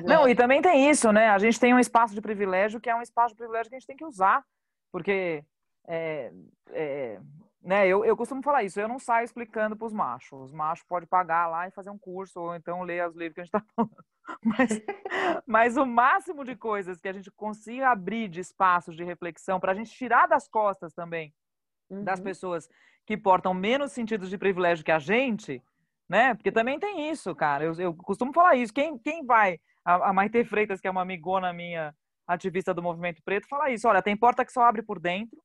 [0.05, 1.29] Não, e também tem isso, né?
[1.29, 3.79] A gente tem um espaço de privilégio que é um espaço de privilégio que a
[3.79, 4.45] gente tem que usar,
[4.91, 5.45] porque
[5.87, 6.33] é,
[6.73, 7.21] é,
[7.63, 10.47] né, eu, eu costumo falar isso, eu não saio explicando para os machos.
[10.47, 13.41] Os machos podem pagar lá e fazer um curso, ou então ler os livros que
[13.41, 14.05] a gente está falando.
[14.45, 14.81] Mas,
[15.45, 19.73] mas o máximo de coisas que a gente consiga abrir de espaços de reflexão para
[19.73, 21.35] a gente tirar das costas também
[21.91, 22.05] uhum.
[22.05, 22.69] das pessoas
[23.11, 25.61] que portam menos sentidos de privilégio que a gente,
[26.09, 26.33] né?
[26.33, 27.65] Porque também tem isso, cara.
[27.65, 28.73] Eu, eu costumo falar isso.
[28.73, 31.93] Quem, quem vai, a, a Maite Freitas, que é uma amigona minha,
[32.25, 33.89] ativista do movimento preto, fala isso.
[33.89, 35.37] Olha, tem porta que só abre por dentro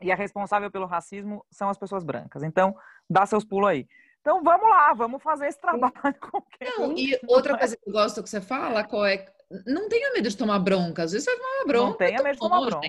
[0.00, 2.44] e a responsável pelo racismo são as pessoas brancas.
[2.44, 2.72] Então,
[3.10, 3.88] dá seus pulos aí.
[4.20, 6.68] Então vamos lá, vamos fazer esse trabalho com quem.
[6.78, 9.26] Não, e outra coisa que eu gosto que você fala, qual é
[9.66, 11.02] não tenha medo de tomar bronca.
[11.02, 11.90] Às vezes você vai tomar bronca.
[11.90, 12.88] Não tenha medo de tomar bronca.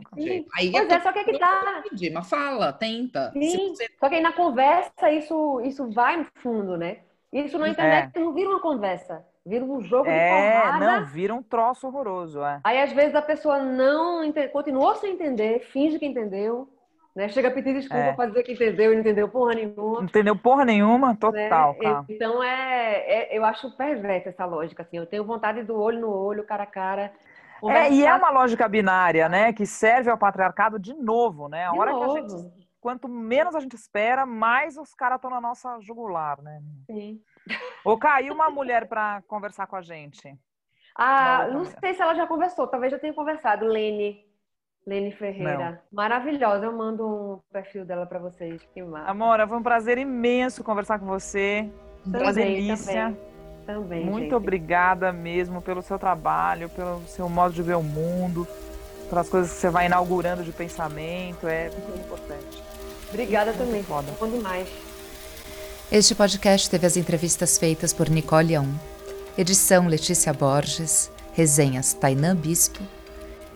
[0.56, 1.84] Aí pois é, só que é que tá.
[2.14, 3.32] Mas fala, tenta.
[3.34, 3.88] Sim, você...
[4.00, 7.00] só que aí na conversa isso, isso vai no fundo, né?
[7.34, 8.20] Isso na internet é.
[8.20, 9.26] não vira uma conversa.
[9.44, 11.00] Vira um jogo é, de porrada.
[11.00, 12.60] não, vira um troço horroroso, é.
[12.64, 16.70] Aí, às vezes, a pessoa não entende, continuou sem entender, finge que entendeu,
[17.16, 17.30] né?
[17.30, 18.14] Chega a pedir desculpa é.
[18.14, 20.00] para dizer que entendeu e não entendeu porra nenhuma.
[20.00, 21.76] Não entendeu porra nenhuma, total.
[21.80, 22.06] Né?
[22.10, 24.98] Então, é, é, eu acho perversa essa lógica, assim.
[24.98, 27.12] Eu tenho vontade do olho no olho, cara a cara.
[27.60, 27.88] Conversar...
[27.88, 29.54] É, e é uma lógica binária, né?
[29.54, 31.68] Que serve ao patriarcado de novo, né?
[31.68, 32.14] A de hora novo.
[32.14, 36.42] que a gente quanto menos a gente espera, mais os caras estão na nossa jugular,
[36.42, 36.62] né?
[36.88, 37.22] Sim.
[37.86, 40.36] Ou caiu uma mulher para conversar com a gente.
[40.96, 43.66] Ah, não sei se ela já conversou, talvez já tenha conversado.
[43.66, 44.26] Lene.
[44.86, 45.72] Lene Ferreira.
[45.72, 45.78] Não.
[45.92, 46.66] Maravilhosa.
[46.66, 48.62] Eu mando um perfil dela para vocês.
[48.74, 49.10] Que massa.
[49.10, 51.70] Amora, foi um prazer imenso conversar com você.
[52.04, 53.04] Também, uma delícia.
[53.04, 53.32] Também.
[53.66, 54.34] Também, Muito gente.
[54.34, 58.48] obrigada mesmo pelo seu trabalho, pelo seu modo de ver o mundo,
[59.08, 61.48] pelas coisas que você vai inaugurando de pensamento.
[61.48, 62.64] É muito importante.
[63.10, 63.84] Obrigada também.
[63.84, 64.12] Foda.
[64.20, 64.68] Bom demais.
[65.92, 68.74] Este podcast teve as entrevistas feitas por Nicole Aum,
[69.38, 72.82] edição Letícia Borges, resenhas Tainã Bispo,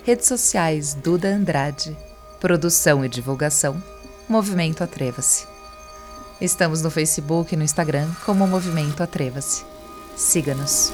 [0.06, 1.97] redes sociais Duda Andrade,
[2.39, 3.82] produção e divulgação
[4.30, 5.47] Movimento Atreva-se.
[6.39, 9.66] Estamos no Facebook e no Instagram como Movimento Atreva-se.
[10.16, 10.93] Siga-nos.